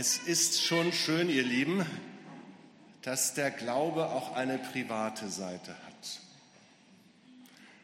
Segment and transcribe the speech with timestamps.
[0.00, 1.84] Es ist schon schön, ihr Lieben,
[3.02, 6.20] dass der Glaube auch eine private Seite hat.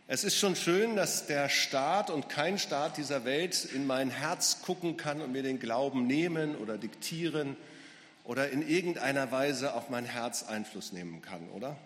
[0.08, 4.62] Es ist schon schön, dass der Staat und kein Staat dieser Welt in mein Herz
[4.62, 7.54] gucken kann und mir den Glauben nehmen oder diktieren
[8.24, 11.76] oder in irgendeiner Weise auf mein Herz Einfluss nehmen kann, oder?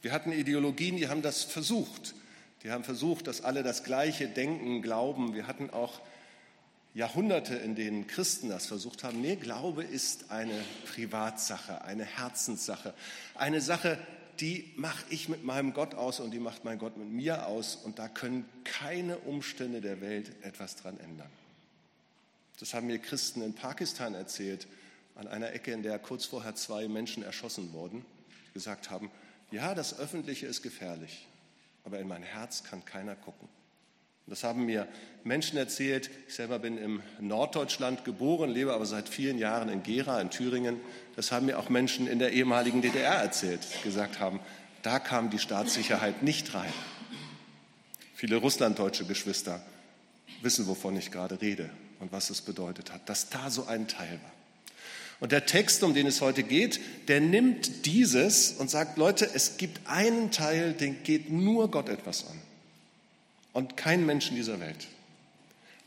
[0.00, 2.14] Wir hatten Ideologien, die haben das versucht.
[2.62, 5.34] Die haben versucht, dass alle das Gleiche denken, glauben.
[5.34, 6.00] Wir hatten auch
[6.94, 9.20] Jahrhunderte, in denen Christen das versucht haben.
[9.20, 12.94] Nee, Glaube ist eine Privatsache, eine Herzenssache,
[13.34, 13.98] eine Sache,
[14.40, 17.76] die mache ich mit meinem Gott aus und die macht mein Gott mit mir aus
[17.76, 21.30] und da können keine Umstände der Welt etwas dran ändern.
[22.60, 24.66] Das haben mir Christen in Pakistan erzählt,
[25.16, 28.04] an einer Ecke, in der kurz vorher zwei Menschen erschossen wurden,
[28.52, 29.10] gesagt haben,
[29.50, 31.28] ja, das Öffentliche ist gefährlich,
[31.84, 33.48] aber in mein Herz kann keiner gucken.
[34.26, 34.88] Das haben mir
[35.22, 36.10] Menschen erzählt.
[36.28, 40.80] Ich selber bin im Norddeutschland geboren, lebe aber seit vielen Jahren in Gera in Thüringen.
[41.14, 44.40] Das haben mir auch Menschen in der ehemaligen DDR erzählt, gesagt haben,
[44.82, 46.72] da kam die Staatssicherheit nicht rein.
[48.14, 49.62] Viele russlanddeutsche Geschwister
[50.40, 51.68] wissen, wovon ich gerade rede
[52.00, 54.32] und was es bedeutet hat, dass da so ein Teil war.
[55.20, 59.58] Und der Text, um den es heute geht, der nimmt dieses und sagt, Leute, es
[59.58, 62.40] gibt einen Teil, den geht nur Gott etwas an
[63.54, 64.88] und kein Mensch in dieser Welt.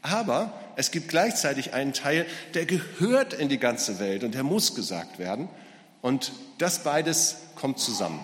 [0.01, 4.73] Aber es gibt gleichzeitig einen Teil, der gehört in die ganze Welt und der muss
[4.73, 5.49] gesagt werden.
[6.01, 8.19] Und das beides kommt zusammen.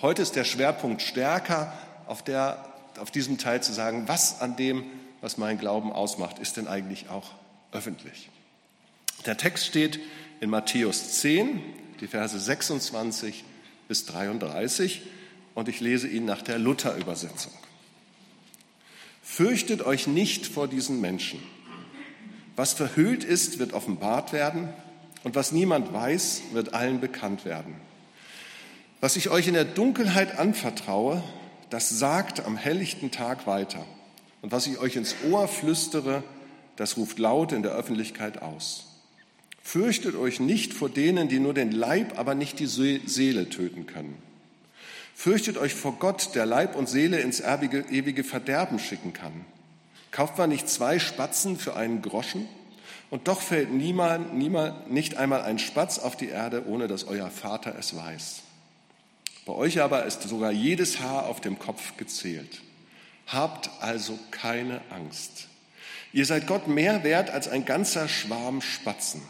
[0.00, 1.72] Heute ist der Schwerpunkt stärker
[2.06, 2.64] auf, der,
[2.98, 4.84] auf diesem Teil zu sagen, was an dem,
[5.20, 7.30] was mein Glauben ausmacht, ist denn eigentlich auch
[7.72, 8.30] öffentlich.
[9.26, 10.00] Der Text steht
[10.40, 11.60] in Matthäus 10,
[12.00, 13.44] die Verse 26
[13.88, 15.02] bis 33
[15.54, 17.52] und ich lese ihn nach der Luther-Übersetzung.
[19.32, 21.40] Fürchtet euch nicht vor diesen Menschen.
[22.56, 24.70] Was verhüllt ist, wird offenbart werden,
[25.22, 27.76] und was niemand weiß, wird allen bekannt werden.
[29.00, 31.22] Was ich euch in der Dunkelheit anvertraue,
[31.70, 33.86] das sagt am helllichten Tag weiter.
[34.42, 36.24] Und was ich euch ins Ohr flüstere,
[36.74, 38.96] das ruft laut in der Öffentlichkeit aus.
[39.62, 44.20] Fürchtet euch nicht vor denen, die nur den Leib, aber nicht die Seele töten können.
[45.14, 49.44] Fürchtet euch vor Gott, der Leib und Seele ins ewige, ewige Verderben schicken kann.
[50.10, 52.48] Kauft man nicht zwei Spatzen für einen Groschen?
[53.10, 57.30] Und doch fällt niemand, niemand, nicht einmal ein Spatz auf die Erde, ohne dass euer
[57.30, 58.42] Vater es weiß.
[59.46, 62.62] Bei euch aber ist sogar jedes Haar auf dem Kopf gezählt.
[63.26, 65.48] Habt also keine Angst.
[66.12, 69.22] Ihr seid Gott mehr wert als ein ganzer Schwarm Spatzen.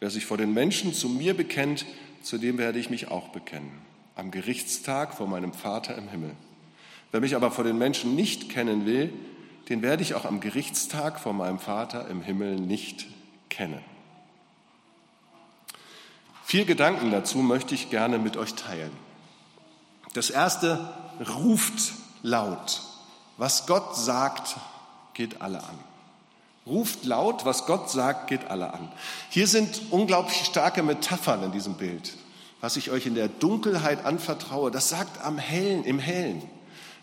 [0.00, 1.86] Wer sich vor den Menschen zu mir bekennt,
[2.22, 3.85] zu dem werde ich mich auch bekennen
[4.16, 6.34] am Gerichtstag vor meinem Vater im Himmel.
[7.12, 9.12] Wer mich aber vor den Menschen nicht kennen will,
[9.68, 13.06] den werde ich auch am Gerichtstag vor meinem Vater im Himmel nicht
[13.50, 13.80] kennen.
[16.44, 18.92] Vier Gedanken dazu möchte ich gerne mit euch teilen.
[20.14, 20.88] Das erste,
[21.36, 22.82] ruft laut.
[23.36, 24.56] Was Gott sagt,
[25.12, 25.78] geht alle an.
[26.64, 28.90] Ruft laut, was Gott sagt, geht alle an.
[29.28, 32.14] Hier sind unglaublich starke Metaphern in diesem Bild
[32.60, 36.42] was ich euch in der Dunkelheit anvertraue, das sagt am Hellen, im Hellen,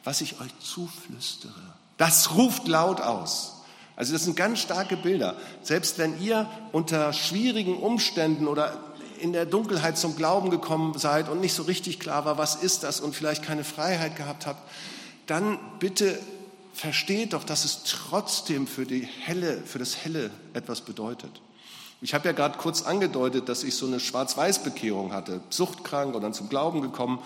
[0.04, 1.54] was ich euch zuflüstere.
[1.98, 3.54] Das ruft laut aus.
[3.96, 5.36] Also das sind ganz starke Bilder.
[5.62, 8.78] Selbst wenn ihr unter schwierigen Umständen oder
[9.20, 12.84] in der Dunkelheit zum Glauben gekommen seid und nicht so richtig klar war, was ist
[12.84, 14.60] das und vielleicht keine Freiheit gehabt habt,
[15.28, 16.20] dann bitte
[16.74, 21.42] versteht doch, dass es trotzdem für die Helle, für das Helle etwas bedeutet.
[22.04, 26.34] Ich habe ja gerade kurz angedeutet, dass ich so eine Schwarz-Weiß-Bekehrung hatte, suchtkrank und dann
[26.34, 27.20] zum Glauben gekommen.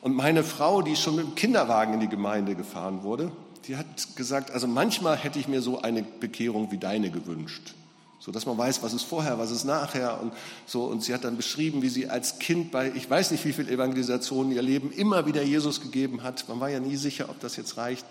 [0.00, 3.30] Und meine Frau, die schon mit dem Kinderwagen in die Gemeinde gefahren wurde,
[3.68, 3.86] die hat
[4.16, 7.74] gesagt, also manchmal hätte ich mir so eine Bekehrung wie deine gewünscht.
[8.18, 10.32] So dass man weiß, was ist vorher, was ist nachher und
[10.66, 10.86] so.
[10.86, 13.68] Und sie hat dann beschrieben, wie sie als Kind bei, ich weiß nicht wie viel
[13.68, 16.48] Evangelisationen ihr Leben immer wieder Jesus gegeben hat.
[16.48, 18.04] Man war ja nie sicher, ob das jetzt reicht.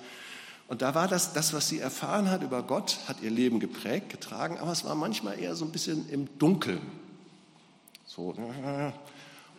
[0.68, 4.10] Und da war das, das, was sie erfahren hat über Gott, hat ihr Leben geprägt,
[4.10, 6.82] getragen, aber es war manchmal eher so ein bisschen im Dunkeln.
[8.06, 8.36] So.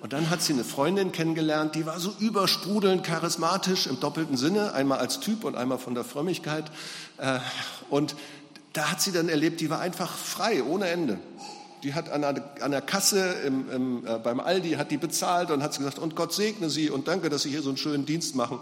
[0.01, 4.73] Und dann hat sie eine Freundin kennengelernt, die war so übersprudelnd charismatisch im doppelten Sinne,
[4.73, 6.71] einmal als Typ und einmal von der Frömmigkeit.
[7.19, 7.39] Äh,
[7.89, 8.17] und
[8.73, 11.19] da hat sie dann erlebt, die war einfach frei, ohne Ende.
[11.83, 15.51] Die hat an der, an der Kasse im, im, äh, beim Aldi, hat die bezahlt
[15.51, 18.07] und hat gesagt, und Gott segne sie und danke, dass Sie hier so einen schönen
[18.07, 18.59] Dienst machen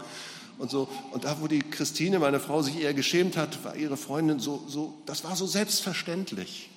[0.57, 0.87] und so.
[1.11, 4.63] Und da, wo die Christine, meine Frau, sich eher geschämt hat, war ihre Freundin so,
[4.67, 6.69] so, das war so selbstverständlich.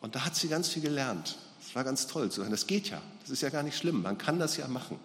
[0.00, 1.36] Und da hat sie ganz viel gelernt.
[1.60, 4.02] Das war ganz toll zu sagen, das geht ja, das ist ja gar nicht schlimm,
[4.02, 4.98] man kann das ja machen.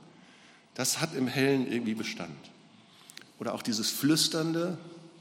[0.73, 2.31] Das hat im Hellen irgendwie Bestand.
[3.39, 4.77] Oder auch dieses Flüsternde,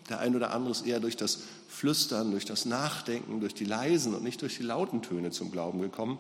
[0.09, 4.15] Der ein oder andere ist eher durch das Flüstern, durch das Nachdenken, durch die leisen
[4.15, 6.19] und nicht durch die lauten Töne zum Glauben gekommen.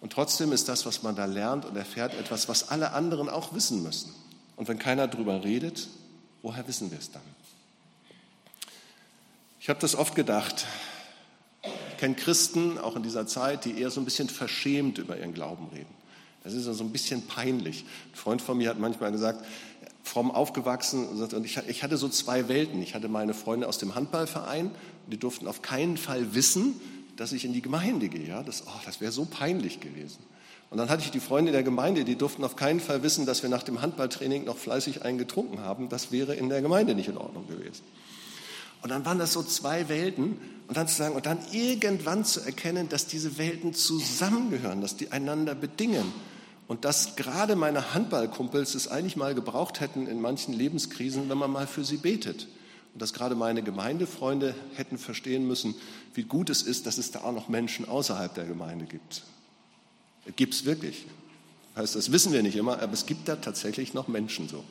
[0.00, 3.54] Und trotzdem ist das, was man da lernt und erfährt, etwas, was alle anderen auch
[3.54, 4.14] wissen müssen.
[4.56, 5.88] Und wenn keiner darüber redet,
[6.42, 7.22] woher wissen wir es dann?
[9.60, 10.66] Ich habe das oft gedacht.
[11.62, 15.32] Ich kenne Christen, auch in dieser Zeit, die eher so ein bisschen verschämt über ihren
[15.32, 15.94] Glauben reden.
[16.42, 17.84] Das ist so ein bisschen peinlich.
[18.12, 19.44] Ein Freund von mir hat manchmal gesagt,
[20.02, 22.82] fromm aufgewachsen und ich hatte so zwei Welten.
[22.82, 24.70] Ich hatte meine Freunde aus dem Handballverein,
[25.06, 26.78] die durften auf keinen Fall wissen,
[27.16, 28.26] dass ich in die Gemeinde gehe.
[28.26, 30.18] Ja, das, oh, das wäre so peinlich gewesen.
[30.74, 33.44] Und dann hatte ich die Freunde der Gemeinde, die durften auf keinen Fall wissen, dass
[33.44, 35.88] wir nach dem Handballtraining noch fleißig einen getrunken haben.
[35.88, 37.84] Das wäre in der Gemeinde nicht in Ordnung gewesen.
[38.82, 40.36] Und dann waren das so zwei Welten
[40.66, 45.12] und dann zu sagen, und dann irgendwann zu erkennen, dass diese Welten zusammengehören, dass die
[45.12, 46.12] einander bedingen
[46.66, 51.52] und dass gerade meine Handballkumpels es eigentlich mal gebraucht hätten in manchen Lebenskrisen, wenn man
[51.52, 52.48] mal für sie betet.
[52.94, 55.76] Und dass gerade meine Gemeindefreunde hätten verstehen müssen,
[56.14, 59.22] wie gut es ist, dass es da auch noch Menschen außerhalb der Gemeinde gibt.
[60.36, 61.06] Gibt es wirklich.
[61.76, 64.64] Heißt, das wissen wir nicht immer, aber es gibt da tatsächlich noch Menschen so.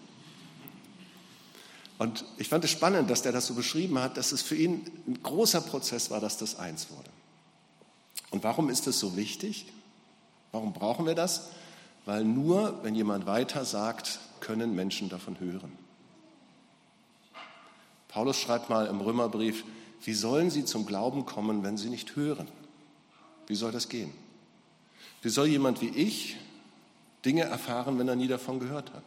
[2.00, 4.86] Und ich fand es spannend, dass der das so beschrieben hat, dass es für ihn
[5.08, 7.10] ein großer Prozess war, dass das eins wurde.
[8.32, 9.68] Und warum ist das so wichtig?
[10.52, 11.50] Warum brauchen wir das?
[12.06, 15.72] weil nur wenn jemand weiter sagt, können Menschen davon hören.
[18.10, 19.64] Paulus schreibt mal im Römerbrief,
[20.04, 22.48] wie sollen sie zum Glauben kommen, wenn sie nicht hören?
[23.48, 24.12] Wie soll das gehen?
[25.24, 26.36] Wie soll jemand wie ich
[27.26, 29.04] Dinge erfahren, wenn er nie davon gehört hat?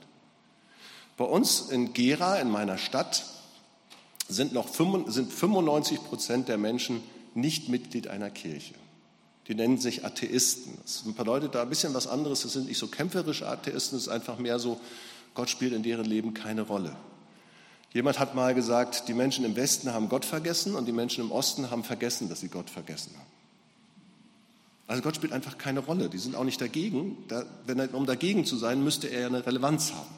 [1.19, 3.25] Bei uns in Gera, in meiner Stadt,
[4.27, 7.03] sind noch 95 Prozent der Menschen
[7.35, 8.75] nicht Mitglied einer Kirche.
[9.47, 10.79] Die nennen sich Atheisten.
[10.83, 12.43] Das bedeutet da ein bisschen was anderes.
[12.43, 14.81] Das sind nicht so kämpferische Atheisten, es ist einfach mehr so,
[15.35, 16.97] Gott spielt in deren Leben keine Rolle.
[17.93, 21.31] Jemand hat mal gesagt, die Menschen im Westen haben Gott vergessen und die Menschen im
[21.31, 23.36] Osten haben vergessen, dass sie Gott vergessen haben.
[24.87, 26.09] Also Gott spielt einfach keine Rolle.
[26.09, 27.17] Die sind auch nicht dagegen.
[27.29, 30.15] Da, wenn er, um dagegen zu sein, müsste er ja eine Relevanz haben.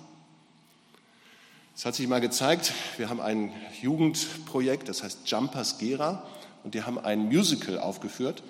[1.74, 6.24] Es hat sich mal gezeigt, wir haben ein Jugendprojekt, das heißt Jumpers Gera,
[6.64, 8.42] und die haben ein Musical aufgeführt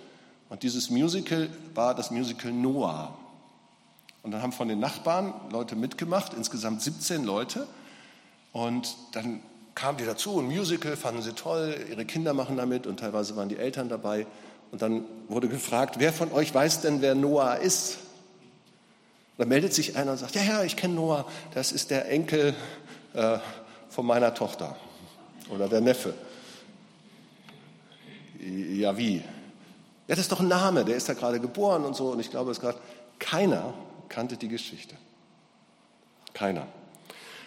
[0.49, 3.17] und dieses Musical war das Musical Noah.
[4.23, 7.67] Und dann haben von den Nachbarn Leute mitgemacht, insgesamt 17 Leute.
[8.53, 9.41] Und dann
[9.75, 13.49] kamen die dazu, ein Musical, fanden sie toll, ihre Kinder machen damit und teilweise waren
[13.49, 14.27] die Eltern dabei.
[14.71, 17.99] Und dann wurde gefragt, wer von euch weiß denn, wer Noah ist?
[19.39, 22.55] Da meldet sich einer und sagt, ja, ja, ich kenne Noah, das ist der Enkel
[23.15, 23.39] äh,
[23.89, 24.77] von meiner Tochter
[25.51, 26.15] oder der Neffe.
[28.41, 29.17] Ja, wie?
[29.17, 29.23] Ja,
[30.09, 32.11] das ist doch ein Name, der ist ja gerade geboren und so.
[32.11, 32.79] Und ich glaube, es gerade
[33.19, 33.75] keiner
[34.09, 34.97] kannte die Geschichte.
[36.35, 36.67] Keiner.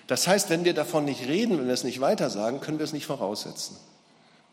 [0.07, 2.93] Das heißt, wenn wir davon nicht reden, wenn wir es nicht weitersagen, können wir es
[2.93, 3.77] nicht voraussetzen.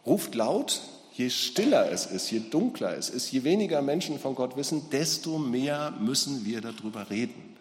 [0.07, 0.81] Ruft laut,
[1.19, 5.39] je stiller es ist, je dunkler es ist, je weniger Menschen von Gott wissen, desto
[5.39, 7.57] mehr müssen wir darüber reden.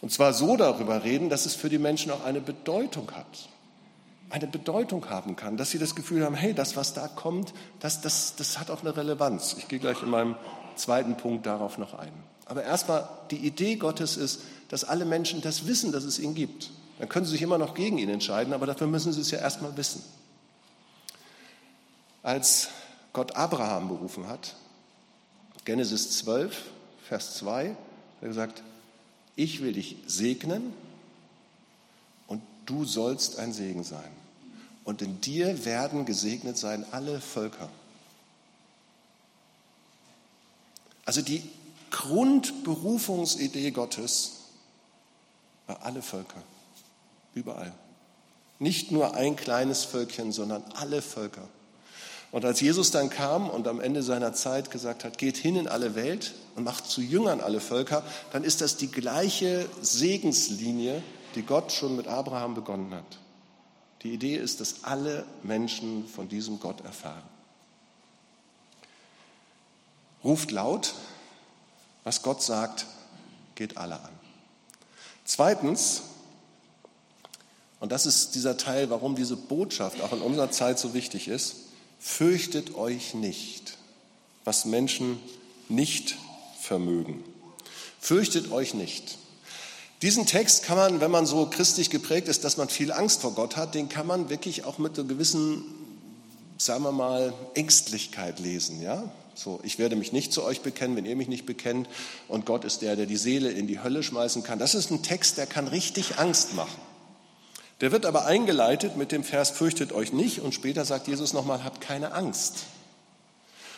[0.00, 3.48] Und zwar so darüber reden, dass es für die Menschen auch eine Bedeutung hat
[4.30, 8.00] eine Bedeutung haben kann, dass sie das Gefühl haben, hey, das, was da kommt, das,
[8.00, 9.56] das, das hat auch eine Relevanz.
[9.58, 10.36] Ich gehe gleich in meinem
[10.76, 12.12] zweiten Punkt darauf noch ein.
[12.46, 16.70] Aber erstmal, die Idee Gottes ist, dass alle Menschen das wissen, dass es ihn gibt.
[16.98, 19.38] Dann können sie sich immer noch gegen ihn entscheiden, aber dafür müssen sie es ja
[19.38, 20.02] erstmal wissen.
[22.28, 22.68] Als
[23.14, 24.54] Gott Abraham berufen hat,
[25.64, 26.62] Genesis 12,
[27.08, 27.76] Vers 2, hat
[28.20, 28.62] er gesagt,
[29.34, 30.74] ich will dich segnen
[32.26, 34.10] und du sollst ein Segen sein
[34.84, 37.70] und in dir werden gesegnet sein alle Völker.
[41.06, 41.42] Also die
[41.90, 44.32] Grundberufungsidee Gottes
[45.66, 46.42] war alle Völker,
[47.32, 47.72] überall.
[48.58, 51.48] Nicht nur ein kleines Völkchen, sondern alle Völker.
[52.30, 55.66] Und als Jesus dann kam und am Ende seiner Zeit gesagt hat, geht hin in
[55.66, 61.02] alle Welt und macht zu Jüngern alle Völker, dann ist das die gleiche Segenslinie,
[61.34, 63.18] die Gott schon mit Abraham begonnen hat.
[64.02, 67.22] Die Idee ist, dass alle Menschen von diesem Gott erfahren.
[70.22, 70.94] Ruft laut,
[72.04, 72.86] was Gott sagt,
[73.54, 74.10] geht alle an.
[75.24, 76.02] Zweitens,
[77.80, 81.67] und das ist dieser Teil, warum diese Botschaft auch in unserer Zeit so wichtig ist,
[81.98, 83.76] fürchtet euch nicht,
[84.44, 85.18] was Menschen
[85.68, 86.16] nicht
[86.60, 87.24] vermögen.
[88.00, 89.18] Fürchtet euch nicht.
[90.02, 93.34] Diesen Text kann man, wenn man so christlich geprägt ist, dass man viel Angst vor
[93.34, 95.64] Gott hat, den kann man wirklich auch mit einer gewissen,
[96.56, 98.80] sagen wir mal, Ängstlichkeit lesen.
[98.80, 99.10] Ja?
[99.34, 101.88] So, ich werde mich nicht zu euch bekennen, wenn ihr mich nicht bekennt.
[102.28, 104.60] Und Gott ist der, der die Seele in die Hölle schmeißen kann.
[104.60, 106.80] Das ist ein Text, der kann richtig Angst machen.
[107.80, 110.40] Der wird aber eingeleitet mit dem Vers, fürchtet euch nicht.
[110.40, 112.64] Und später sagt Jesus nochmal, habt keine Angst.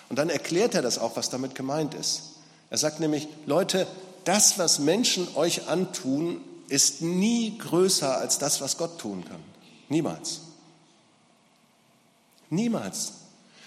[0.08, 2.22] Und dann erklärt er das auch, was damit gemeint ist.
[2.70, 3.86] Er sagt nämlich, Leute,
[4.24, 9.42] das, was Menschen euch antun, ist nie größer als das, was Gott tun kann.
[9.88, 10.40] Niemals.
[12.48, 13.12] Niemals.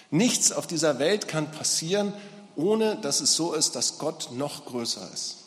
[0.10, 2.13] Nichts auf dieser Welt kann passieren,
[2.56, 5.38] ohne dass es so ist, dass Gott noch größer ist.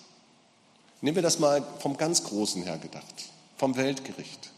[1.00, 3.14] Nehmen wir das mal vom ganz Großen her gedacht,
[3.58, 4.50] vom Weltgericht.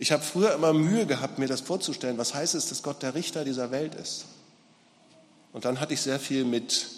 [0.00, 2.16] Ich habe früher immer Mühe gehabt, mir das vorzustellen.
[2.16, 4.24] Was heißt es, dass Gott der Richter dieser Welt ist?
[5.52, 6.88] Und dann hatte ich sehr viel mit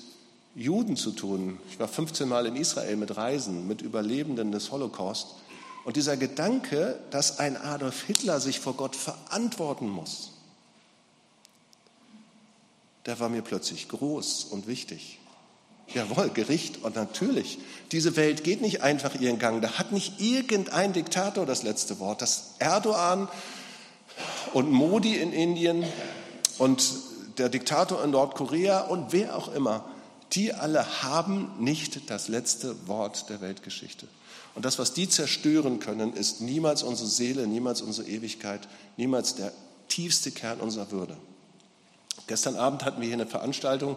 [0.55, 1.59] Juden zu tun.
[1.69, 5.35] Ich war 15 Mal in Israel mit Reisen, mit Überlebenden des Holocaust.
[5.85, 10.31] Und dieser Gedanke, dass ein Adolf Hitler sich vor Gott verantworten muss,
[13.05, 15.19] der war mir plötzlich groß und wichtig.
[15.95, 17.59] Jawohl, Gericht und natürlich.
[17.91, 19.61] Diese Welt geht nicht einfach ihren Gang.
[19.61, 22.23] Da hat nicht irgendein Diktator das letzte Wort.
[22.23, 23.29] Das Erdogan
[24.53, 25.85] und Modi in Indien
[26.59, 26.83] und
[27.39, 29.85] der Diktator in Nordkorea und wer auch immer,
[30.33, 34.07] die alle haben nicht das letzte Wort der Weltgeschichte.
[34.55, 39.53] Und das, was die zerstören können, ist niemals unsere Seele, niemals unsere Ewigkeit, niemals der
[39.89, 41.17] tiefste Kern unserer Würde.
[42.27, 43.97] Gestern Abend hatten wir hier eine Veranstaltung,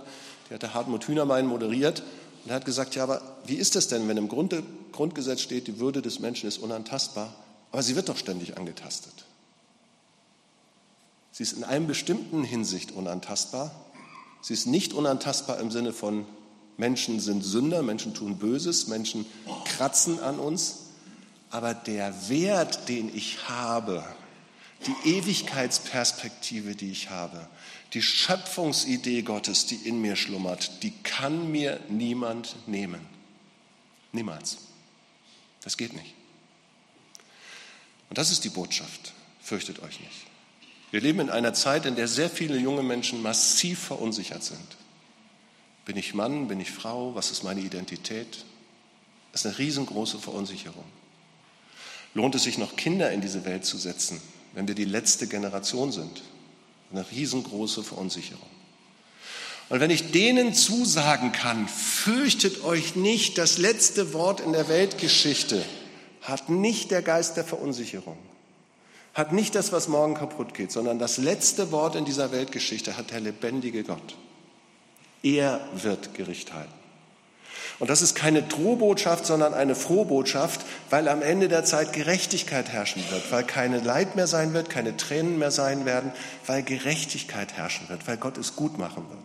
[0.49, 2.03] die hatte Hartmut Hühnermein moderiert
[2.43, 5.67] und er hat gesagt, ja, aber wie ist es denn, wenn im Grunde, Grundgesetz steht,
[5.67, 7.33] die Würde des Menschen ist unantastbar,
[7.71, 9.25] aber sie wird doch ständig angetastet.
[11.31, 13.71] Sie ist in einem bestimmten Hinsicht unantastbar.
[14.41, 16.25] Sie ist nicht unantastbar im Sinne von
[16.77, 19.25] Menschen sind Sünder, Menschen tun Böses, Menschen
[19.65, 20.77] kratzen an uns,
[21.49, 24.03] aber der Wert, den ich habe,
[24.85, 27.47] die Ewigkeitsperspektive, die ich habe,
[27.95, 32.99] die Schöpfungsidee Gottes, die in mir schlummert, die kann mir niemand nehmen.
[34.11, 34.57] Niemals.
[35.63, 36.13] Das geht nicht.
[38.09, 39.13] Und das ist die Botschaft.
[39.41, 40.27] Fürchtet euch nicht.
[40.91, 44.77] Wir leben in einer Zeit, in der sehr viele junge Menschen massiv verunsichert sind.
[45.85, 46.49] Bin ich Mann?
[46.49, 47.15] Bin ich Frau?
[47.15, 48.43] Was ist meine Identität?
[49.31, 50.85] Das ist eine riesengroße Verunsicherung.
[52.13, 54.21] Lohnt es sich noch, Kinder in diese Welt zu setzen,
[54.53, 56.23] wenn wir die letzte Generation sind?
[56.91, 58.49] Eine riesengroße Verunsicherung.
[59.69, 65.63] Und wenn ich denen zusagen kann, fürchtet euch nicht, das letzte Wort in der Weltgeschichte
[66.21, 68.17] hat nicht der Geist der Verunsicherung,
[69.13, 73.11] hat nicht das, was morgen kaputt geht, sondern das letzte Wort in dieser Weltgeschichte hat
[73.11, 74.15] der lebendige Gott.
[75.23, 76.84] Er wird Gericht halten.
[77.79, 83.03] Und das ist keine Drohbotschaft, sondern eine Frohbotschaft, weil am Ende der Zeit Gerechtigkeit herrschen
[83.09, 86.11] wird, weil keine Leid mehr sein wird, keine Tränen mehr sein werden,
[86.47, 89.19] weil Gerechtigkeit herrschen wird, weil Gott es gut machen wird.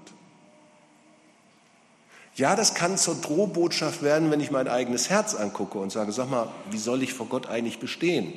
[2.35, 6.31] Ja, das kann zur Drohbotschaft werden, wenn ich mein eigenes Herz angucke und sage, sag
[6.31, 8.33] mal, wie soll ich vor Gott eigentlich bestehen?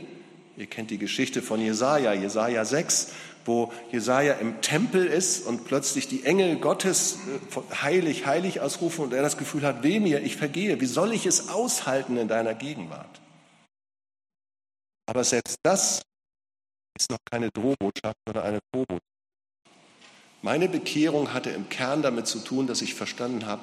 [0.55, 3.11] Ihr kennt die Geschichte von Jesaja, Jesaja 6,
[3.45, 7.17] wo Jesaja im Tempel ist und plötzlich die Engel Gottes
[7.55, 10.79] äh, heilig, heilig ausrufen und er das Gefühl hat, weh mir, ich vergehe.
[10.79, 13.21] Wie soll ich es aushalten in deiner Gegenwart?
[15.07, 16.01] Aber selbst das
[16.97, 19.01] ist noch keine Drohbotschaft, sondern eine Vorbotschaft.
[20.41, 23.61] Meine Bekehrung hatte im Kern damit zu tun, dass ich verstanden habe,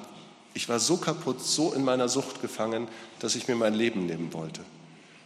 [0.53, 4.33] ich war so kaputt, so in meiner Sucht gefangen, dass ich mir mein Leben nehmen
[4.33, 4.61] wollte.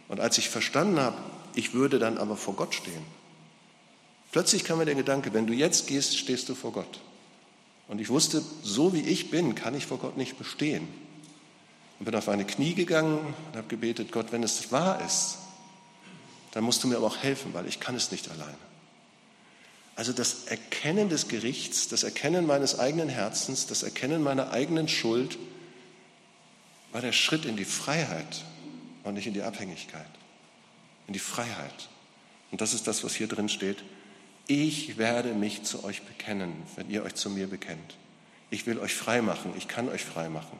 [0.08, 1.16] Und als ich verstanden habe,
[1.56, 3.02] ich würde dann aber vor Gott stehen,
[4.36, 7.00] Plötzlich kam mir der Gedanke, wenn du jetzt gehst, stehst du vor Gott.
[7.88, 10.86] Und ich wusste, so wie ich bin, kann ich vor Gott nicht bestehen.
[11.98, 15.38] Und bin auf meine Knie gegangen und habe gebetet, Gott, wenn es wahr ist,
[16.52, 18.58] dann musst du mir aber auch helfen, weil ich kann es nicht alleine.
[19.94, 25.38] Also das Erkennen des Gerichts, das Erkennen meines eigenen Herzens, das Erkennen meiner eigenen Schuld
[26.92, 28.44] war der Schritt in die Freiheit
[29.04, 30.04] und nicht in die Abhängigkeit.
[31.06, 31.88] In die Freiheit.
[32.50, 33.82] Und das ist das, was hier drin steht
[34.48, 37.96] ich werde mich zu euch bekennen, wenn ihr euch zu mir bekennt.
[38.50, 40.56] Ich will euch frei machen, ich kann euch frei machen.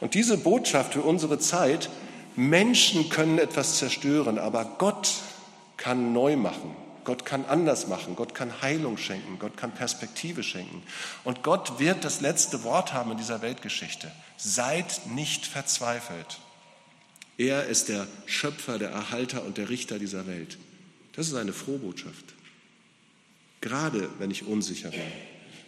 [0.00, 1.90] Und diese Botschaft für unsere Zeit,
[2.36, 5.14] Menschen können etwas zerstören, aber Gott
[5.76, 6.76] kann neu machen.
[7.02, 8.14] Gott kann anders machen.
[8.14, 9.38] Gott kann Heilung schenken.
[9.38, 10.82] Gott kann Perspektive schenken.
[11.24, 14.12] Und Gott wird das letzte Wort haben in dieser Weltgeschichte.
[14.36, 16.38] Seid nicht verzweifelt.
[17.38, 20.58] Er ist der Schöpfer, der Erhalter und der Richter dieser Welt.
[21.12, 22.34] Das ist eine Frohbotschaft.
[23.60, 25.00] Gerade wenn ich unsicher bin.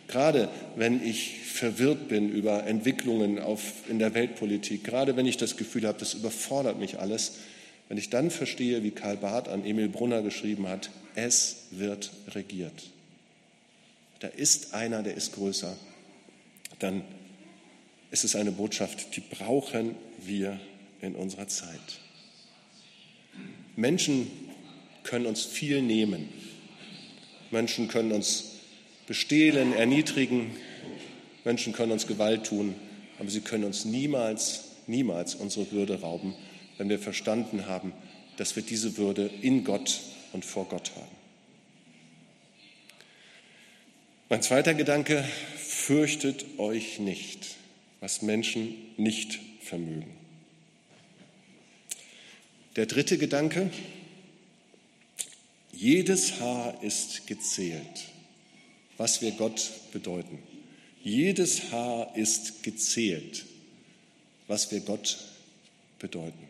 [0.09, 4.83] Gerade wenn ich verwirrt bin über Entwicklungen auf, in der Weltpolitik.
[4.83, 7.35] Gerade wenn ich das Gefühl habe, das überfordert mich alles.
[7.89, 12.91] Wenn ich dann verstehe, wie Karl Barth an Emil Brunner geschrieben hat, es wird regiert.
[14.19, 15.77] Da ist einer, der ist größer.
[16.81, 17.03] Dann
[18.11, 20.59] ist es eine Botschaft, die brauchen wir
[21.03, 22.01] in unserer Zeit.
[23.77, 24.31] Menschen
[25.03, 26.29] können uns viel nehmen.
[27.51, 28.57] Menschen können uns
[29.07, 30.51] bestehlen, erniedrigen.
[31.45, 32.75] Menschen können uns Gewalt tun,
[33.19, 36.35] aber sie können uns niemals, niemals unsere Würde rauben,
[36.79, 37.93] wenn wir verstanden haben,
[38.37, 40.01] dass wir diese Würde in Gott
[40.33, 41.21] und vor Gott haben.
[44.29, 45.25] Mein zweiter Gedanke,
[45.57, 47.57] fürchtet euch nicht,
[47.99, 50.20] was Menschen nicht vermögen.
[52.77, 53.69] Der dritte Gedanke,
[55.73, 57.83] jedes Haar ist gezählt,
[58.97, 60.39] was wir Gott bedeuten.
[61.03, 63.45] Jedes Haar ist gezählt,
[64.47, 65.19] was wir Gott
[65.99, 66.49] bedeuten.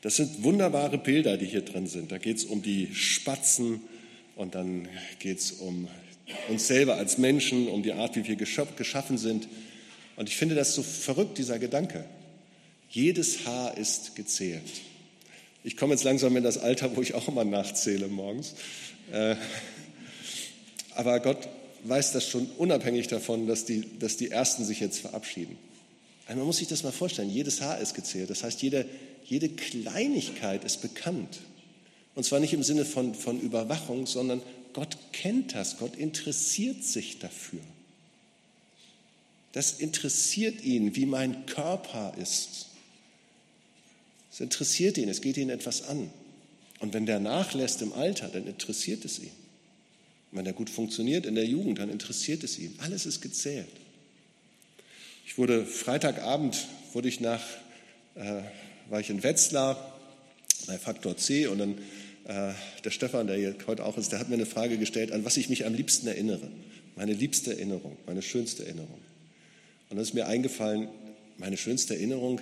[0.00, 2.10] Das sind wunderbare Bilder, die hier drin sind.
[2.10, 3.82] Da geht es um die Spatzen
[4.34, 4.88] und dann
[5.20, 5.86] geht es um
[6.48, 9.46] uns selber als Menschen, um die Art, wie wir geschaffen sind.
[10.16, 12.04] Und ich finde das so verrückt, dieser Gedanke.
[12.90, 14.62] Jedes Haar ist gezählt.
[15.66, 18.54] Ich komme jetzt langsam in das Alter, wo ich auch immer nachzähle morgens.
[19.10, 19.34] Äh,
[20.94, 21.48] aber Gott
[21.84, 25.56] weiß das schon unabhängig davon, dass die, dass die Ersten sich jetzt verabschieden.
[26.26, 27.30] Also man muss sich das mal vorstellen.
[27.30, 28.28] Jedes Haar ist gezählt.
[28.28, 28.86] Das heißt, jede,
[29.24, 31.40] jede Kleinigkeit ist bekannt.
[32.14, 34.42] Und zwar nicht im Sinne von, von Überwachung, sondern
[34.74, 37.60] Gott kennt das, Gott interessiert sich dafür.
[39.52, 42.66] Das interessiert ihn, wie mein Körper ist.
[44.34, 46.10] Es interessiert ihn, es geht ihn etwas an.
[46.80, 49.30] Und wenn der nachlässt im Alter, dann interessiert es ihn.
[50.32, 52.74] Wenn er gut funktioniert in der Jugend, dann interessiert es ihn.
[52.78, 53.68] Alles ist gezählt.
[55.24, 57.44] Ich wurde Freitagabend, wurde ich nach,
[58.16, 58.42] äh,
[58.88, 60.00] war ich in Wetzlar
[60.66, 61.78] bei Faktor C und dann
[62.24, 65.24] äh, der Stefan, der hier heute auch ist, der hat mir eine Frage gestellt, an
[65.24, 66.50] was ich mich am liebsten erinnere.
[66.96, 68.98] Meine liebste Erinnerung, meine schönste Erinnerung.
[69.90, 70.88] Und dann ist mir eingefallen,
[71.38, 72.40] meine schönste Erinnerung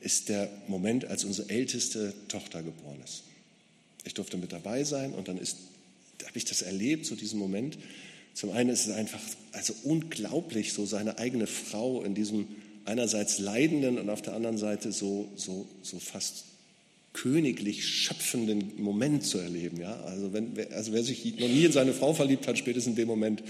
[0.00, 3.24] ist der Moment, als unsere älteste Tochter geboren ist.
[4.04, 5.56] Ich durfte mit dabei sein und dann ist,
[6.24, 7.78] habe ich das erlebt, so diesen Moment.
[8.34, 9.20] Zum einen ist es einfach
[9.52, 12.46] also unglaublich, so seine eigene Frau in diesem
[12.84, 16.44] einerseits leidenden und auf der anderen Seite so, so, so fast
[17.12, 19.80] königlich schöpfenden Moment zu erleben.
[19.80, 20.00] Ja?
[20.02, 23.08] Also, wenn, also wer sich noch nie in seine Frau verliebt hat, spätestens in dem
[23.08, 23.42] Moment,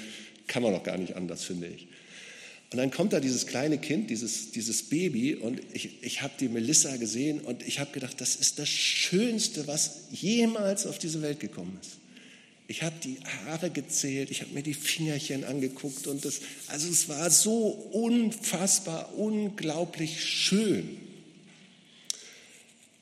[0.46, 1.86] kann man doch gar nicht anders, finde ich.
[2.70, 6.48] Und dann kommt da dieses kleine Kind, dieses, dieses Baby, und ich, ich habe die
[6.48, 11.40] Melissa gesehen und ich habe gedacht, das ist das Schönste, was jemals auf diese Welt
[11.40, 11.92] gekommen ist.
[12.70, 17.08] Ich habe die Haare gezählt, ich habe mir die Fingerchen angeguckt und das, also es
[17.08, 20.98] war so unfassbar, unglaublich schön.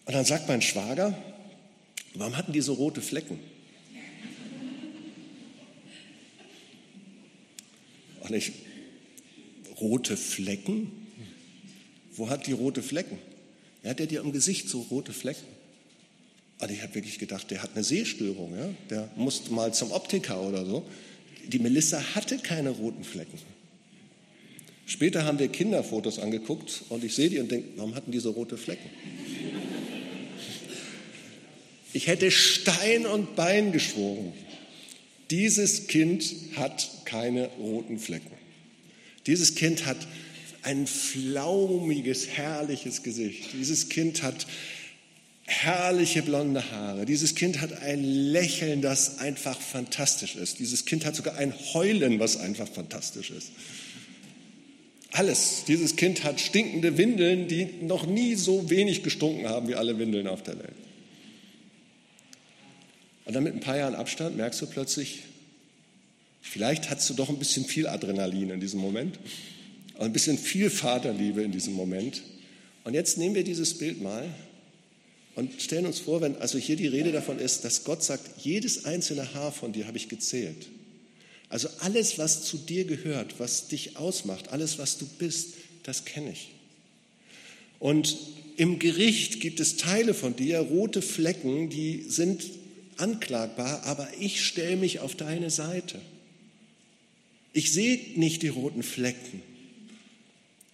[0.05, 1.21] Und dann sagt mein Schwager,
[2.15, 3.41] warum hatten die so rote Flecken?
[8.21, 8.53] Und ich,
[9.81, 10.91] rote Flecken?
[12.15, 13.19] Wo hat die rote Flecken?
[13.83, 15.47] Er hat ja am Gesicht so rote Flecken.
[16.59, 18.69] Und ich habe wirklich gedacht, der hat eine Sehstörung, ja?
[18.89, 20.87] der musste mal zum Optiker oder so.
[21.47, 23.39] Die Melissa hatte keine roten Flecken.
[24.87, 28.31] Später haben wir Kinderfotos angeguckt und ich sehe die und denke, warum hatten die so
[28.31, 28.89] rote Flecken?
[31.93, 34.33] Ich hätte Stein und Bein geschworen.
[35.31, 38.36] Dieses Kind hat keine roten Flecken.
[39.27, 39.99] Dieses Kind hat
[40.62, 43.53] ein flaumiges, herrliches Gesicht.
[43.53, 44.47] Dieses Kind hat
[45.47, 47.07] herrliche blonde Haare.
[47.07, 50.59] Dieses Kind hat ein Lächeln, das einfach fantastisch ist.
[50.59, 53.53] Dieses Kind hat sogar ein Heulen, was einfach fantastisch ist.
[55.12, 55.65] Alles.
[55.69, 60.27] Dieses Kind hat stinkende Windeln, die noch nie so wenig gestunken haben wie alle Windeln
[60.27, 60.75] auf der Welt.
[63.25, 65.23] Und dann mit ein paar Jahren Abstand merkst du plötzlich,
[66.51, 69.19] vielleicht hast du doch ein bisschen viel Adrenalin in diesem Moment,
[69.99, 72.23] ein bisschen viel Vaterliebe in diesem Moment.
[72.85, 74.29] Und jetzt nehmen wir dieses Bild mal
[75.35, 78.85] und stellen uns vor, wenn also hier die Rede davon ist, dass Gott sagt, jedes
[78.85, 80.69] einzelne Haar von dir habe ich gezählt.
[81.49, 86.33] Also alles, was zu dir gehört, was dich ausmacht, alles, was du bist, das kenne
[86.33, 86.53] ich.
[87.79, 88.17] Und
[88.57, 92.43] im Gericht gibt es Teile von dir, rote Flecken, die sind
[92.97, 96.01] anklagbar, aber ich stelle mich auf deine Seite.
[97.57, 99.40] Ich sehe nicht die roten Flecken.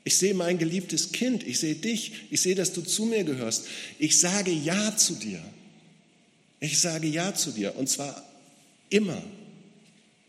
[0.03, 3.67] Ich sehe mein geliebtes Kind, ich sehe dich, ich sehe, dass du zu mir gehörst.
[4.01, 5.41] Ich sage Ja zu dir.
[6.59, 8.29] Ich sage Ja zu dir und zwar
[8.91, 9.23] immer.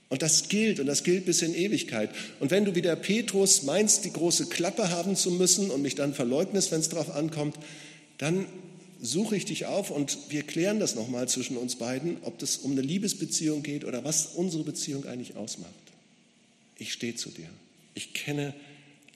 [0.10, 2.12] Und das gilt und das gilt bis in Ewigkeit.
[2.40, 5.96] Und wenn du wie der Petrus meinst, die große Klappe haben zu müssen und mich
[5.96, 7.56] dann verleugnest, wenn es darauf ankommt,
[8.20, 8.46] dann
[9.02, 12.74] suche ich dich auf und wir klären das nochmal zwischen uns beiden, ob das um
[12.74, 15.83] eine Liebesbeziehung geht oder was unsere Beziehung eigentlich ausmacht.
[16.78, 17.50] Ich stehe zu dir.
[17.96, 18.54] Ich kenne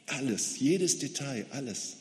[0.06, 1.98] alles, jedes Detail, alles.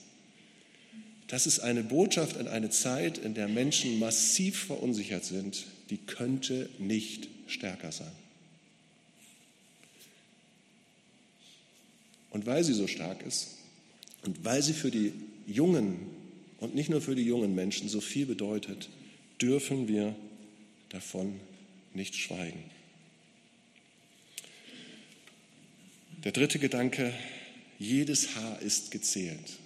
[1.29, 6.69] Das ist eine Botschaft an eine Zeit, in der Menschen massiv verunsichert sind, die könnte
[6.79, 8.13] nicht stärker sein.
[12.31, 13.49] Und weil sie so stark ist
[14.23, 15.13] und weil sie für die
[15.47, 15.97] jungen
[16.59, 18.89] und nicht nur für die jungen Menschen so viel bedeutet,
[19.41, 20.15] dürfen wir
[20.91, 21.41] davon
[21.95, 22.63] nicht schweigen.
[26.27, 27.15] Der dritte Gedanke,
[27.79, 29.61] jedes Haar ist gezählt,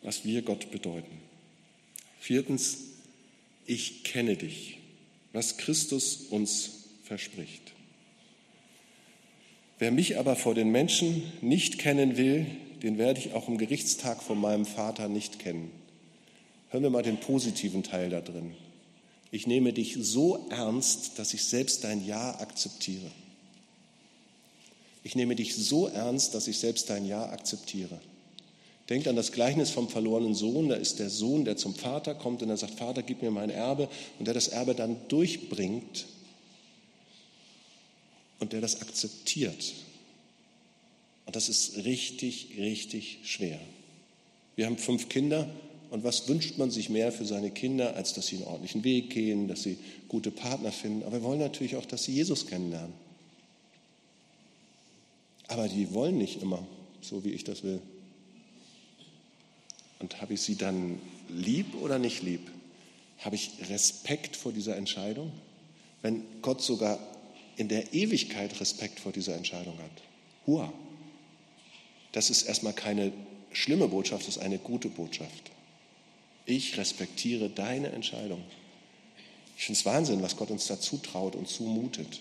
[0.00, 1.20] was wir Gott bedeuten.
[2.20, 2.76] Viertens,
[3.66, 4.78] ich kenne dich,
[5.32, 7.72] was Christus uns verspricht.
[9.80, 12.46] Wer mich aber vor den Menschen nicht kennen will,
[12.84, 15.68] den werde ich auch im Gerichtstag von meinem Vater nicht kennen.
[16.68, 18.54] Hören wir mal den positiven Teil da drin.
[19.32, 23.10] Ich nehme dich so ernst, dass ich selbst dein Ja akzeptiere.
[25.02, 28.00] Ich nehme dich so ernst, dass ich selbst dein Ja akzeptiere.
[28.88, 30.68] Denkt an das Gleichnis vom verlorenen Sohn.
[30.68, 33.50] Da ist der Sohn, der zum Vater kommt und er sagt, Vater, gib mir mein
[33.50, 33.88] Erbe.
[34.18, 36.06] Und der das Erbe dann durchbringt
[38.38, 39.74] und der das akzeptiert.
[41.26, 43.60] Und das ist richtig, richtig schwer.
[44.56, 45.48] Wir haben fünf Kinder
[45.90, 49.10] und was wünscht man sich mehr für seine Kinder, als dass sie einen ordentlichen Weg
[49.10, 51.02] gehen, dass sie gute Partner finden.
[51.02, 52.94] Aber wir wollen natürlich auch, dass sie Jesus kennenlernen.
[55.48, 56.66] Aber die wollen nicht immer,
[57.00, 57.80] so wie ich das will.
[59.98, 62.50] Und habe ich sie dann lieb oder nicht lieb?
[63.18, 65.32] Habe ich Respekt vor dieser Entscheidung?
[66.02, 66.98] Wenn Gott sogar
[67.56, 69.90] in der Ewigkeit Respekt vor dieser Entscheidung hat.
[70.46, 70.72] Hua.
[72.12, 73.12] Das ist erstmal keine
[73.52, 75.50] schlimme Botschaft, das ist eine gute Botschaft.
[76.46, 78.42] Ich respektiere deine Entscheidung.
[79.56, 82.20] Ich finde es Wahnsinn, was Gott uns da zutraut und zumutet.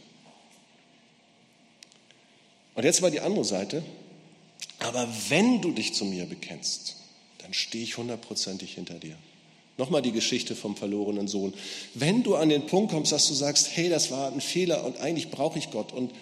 [2.77, 3.83] Und jetzt mal die andere Seite.
[4.79, 6.95] Aber wenn du dich zu mir bekennst,
[7.39, 9.17] dann stehe ich hundertprozentig hinter dir.
[9.77, 11.53] Nochmal die Geschichte vom verlorenen Sohn.
[11.93, 15.01] Wenn du an den Punkt kommst, dass du sagst, hey, das war ein Fehler und
[15.01, 16.13] eigentlich brauche ich Gott, und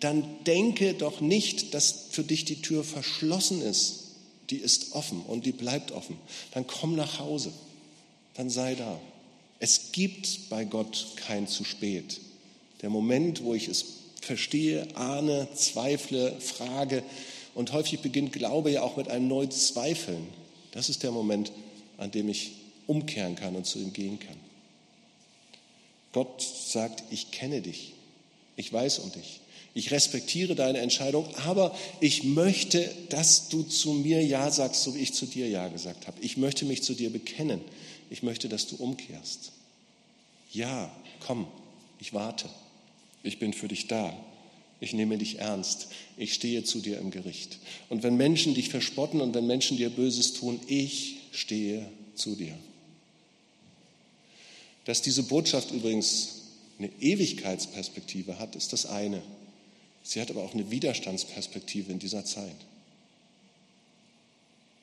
[0.00, 4.04] dann denke doch nicht, dass für dich die Tür verschlossen ist
[4.50, 6.16] die ist offen und die bleibt offen.
[6.52, 7.52] Dann komm nach Hause,
[8.34, 9.00] dann sei da.
[9.58, 12.20] Es gibt bei Gott kein zu spät.
[12.82, 13.84] Der Moment, wo ich es
[14.24, 17.02] verstehe, ahne, zweifle, frage
[17.54, 20.26] und häufig beginnt Glaube ja auch mit einem neuen Zweifeln.
[20.72, 21.52] Das ist der Moment,
[21.98, 22.52] an dem ich
[22.86, 24.36] umkehren kann und zu ihm gehen kann.
[26.12, 27.92] Gott sagt, ich kenne dich,
[28.56, 29.40] ich weiß um dich.
[29.76, 35.00] Ich respektiere deine Entscheidung, aber ich möchte, dass du zu mir Ja sagst, so wie
[35.00, 36.16] ich zu dir Ja gesagt habe.
[36.20, 37.60] Ich möchte mich zu dir bekennen.
[38.08, 39.50] Ich möchte, dass du umkehrst.
[40.52, 40.94] Ja,
[41.26, 41.48] komm,
[41.98, 42.48] ich warte.
[43.24, 44.16] Ich bin für dich da.
[44.78, 45.88] Ich nehme dich ernst.
[46.16, 47.58] Ich stehe zu dir im Gericht.
[47.88, 52.54] Und wenn Menschen dich verspotten und wenn Menschen dir Böses tun, ich stehe zu dir.
[54.84, 56.42] Dass diese Botschaft übrigens
[56.78, 59.22] eine Ewigkeitsperspektive hat, ist das eine.
[60.02, 62.56] Sie hat aber auch eine Widerstandsperspektive in dieser Zeit.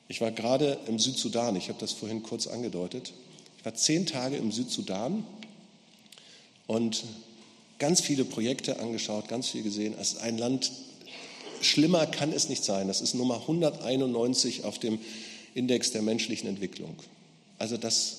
[0.08, 3.12] Ich war gerade im Südsudan, ich habe das vorhin kurz angedeutet.
[3.58, 5.24] Ich war zehn Tage im Südsudan
[6.66, 7.04] und
[7.82, 9.96] ganz viele Projekte angeschaut, ganz viel gesehen.
[10.00, 10.70] Es ist ein Land,
[11.62, 12.86] schlimmer kann es nicht sein.
[12.86, 15.00] Das ist Nummer 191 auf dem
[15.54, 16.94] Index der menschlichen Entwicklung.
[17.58, 18.18] Also das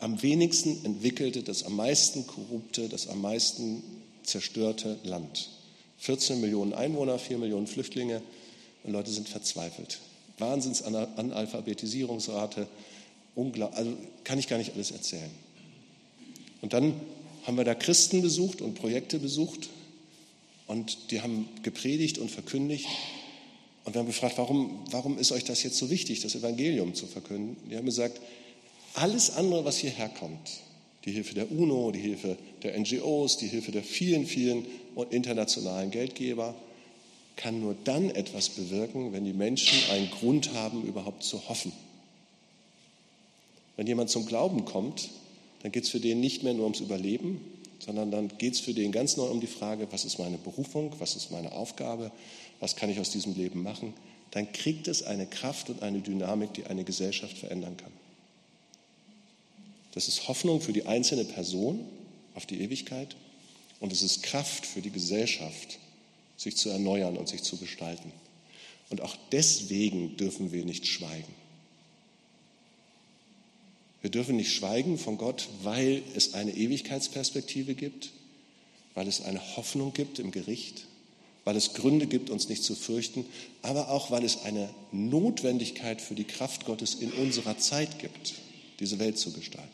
[0.00, 3.84] am wenigsten entwickelte, das am meisten korrupte, das am meisten
[4.24, 5.50] zerstörte Land.
[5.98, 8.20] 14 Millionen Einwohner, 4 Millionen Flüchtlinge
[8.82, 10.00] und Leute sind verzweifelt.
[10.38, 12.66] Wahnsinnsanalphabetisierungsrate,
[13.36, 15.30] also kann ich gar nicht alles erzählen.
[16.60, 16.94] Und dann
[17.44, 19.70] haben wir da Christen besucht und Projekte besucht
[20.66, 22.86] und die haben gepredigt und verkündigt.
[23.84, 27.06] Und wir haben gefragt, warum, warum ist euch das jetzt so wichtig, das Evangelium zu
[27.06, 27.56] verkünden?
[27.70, 28.20] Die haben gesagt,
[28.94, 30.60] alles andere, was hierher kommt,
[31.04, 34.66] die Hilfe der UNO, die Hilfe der NGOs, die Hilfe der vielen, vielen
[35.10, 36.54] internationalen Geldgeber
[37.36, 41.72] kann nur dann etwas bewirken, wenn die Menschen einen Grund haben, überhaupt zu hoffen.
[43.76, 45.08] Wenn jemand zum Glauben kommt,
[45.62, 47.40] dann geht es für den nicht mehr nur ums Überleben,
[47.78, 50.92] sondern dann geht es für den ganz neu um die Frage, was ist meine Berufung,
[50.98, 52.12] was ist meine Aufgabe,
[52.60, 53.94] was kann ich aus diesem Leben machen.
[54.30, 57.92] Dann kriegt es eine Kraft und eine Dynamik, die eine Gesellschaft verändern kann.
[59.92, 61.84] Das ist Hoffnung für die einzelne Person
[62.34, 63.16] auf die Ewigkeit
[63.80, 65.78] und es ist Kraft für die Gesellschaft,
[66.36, 68.12] sich zu erneuern und sich zu gestalten.
[68.88, 71.34] Und auch deswegen dürfen wir nicht schweigen.
[74.02, 78.10] Wir dürfen nicht schweigen von Gott, weil es eine Ewigkeitsperspektive gibt,
[78.94, 80.86] weil es eine Hoffnung gibt im Gericht,
[81.44, 83.26] weil es Gründe gibt, uns nicht zu fürchten,
[83.62, 88.34] aber auch, weil es eine Notwendigkeit für die Kraft Gottes in unserer Zeit gibt,
[88.78, 89.68] diese Welt zu gestalten.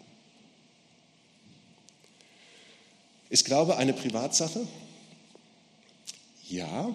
[3.30, 4.66] Ist Glaube eine Privatsache?
[6.48, 6.94] Ja,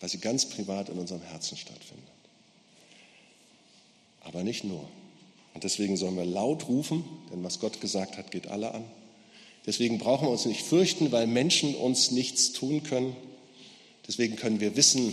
[0.00, 2.06] weil sie ganz privat in unserem Herzen stattfindet.
[4.22, 4.88] Aber nicht nur.
[5.58, 8.84] Und deswegen sollen wir laut rufen, denn was Gott gesagt hat, geht alle an.
[9.66, 13.16] Deswegen brauchen wir uns nicht fürchten, weil Menschen uns nichts tun können.
[14.06, 15.12] Deswegen können wir wissen,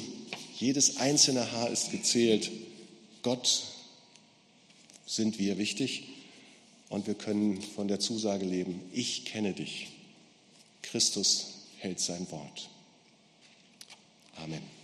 [0.59, 2.51] jedes einzelne Haar ist gezählt.
[3.23, 3.63] Gott
[5.07, 6.03] sind wir wichtig
[6.89, 9.87] und wir können von der Zusage leben, ich kenne dich.
[10.83, 12.69] Christus hält sein Wort.
[14.35, 14.74] Amen.